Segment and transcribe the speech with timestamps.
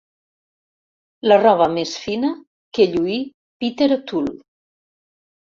[1.31, 2.33] La roba més fina
[2.79, 3.21] que lluí
[3.65, 4.37] Peter O'Toole.